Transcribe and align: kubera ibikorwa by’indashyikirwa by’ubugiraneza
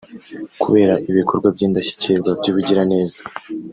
kubera 0.61 0.93
ibikorwa 1.09 1.47
by’indashyikirwa 1.55 2.29
by’ubugiraneza 2.39 3.19